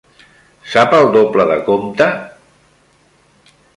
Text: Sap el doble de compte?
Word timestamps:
Sap 0.75 0.95
el 0.99 1.05
doble 1.15 1.45
de 1.51 1.57
compte? 1.67 2.07